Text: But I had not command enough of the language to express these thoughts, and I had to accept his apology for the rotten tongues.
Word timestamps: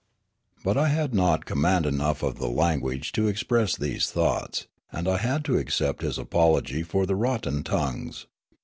But 0.63 0.77
I 0.79 0.87
had 0.87 1.13
not 1.13 1.45
command 1.45 1.85
enough 1.85 2.23
of 2.23 2.39
the 2.39 2.47
language 2.49 3.11
to 3.11 3.27
express 3.27 3.75
these 3.75 4.09
thoughts, 4.09 4.65
and 4.91 5.07
I 5.07 5.17
had 5.17 5.45
to 5.45 5.59
accept 5.59 6.01
his 6.01 6.17
apology 6.17 6.81
for 6.81 7.05
the 7.05 7.13
rotten 7.15 7.61
tongues. 7.61 8.25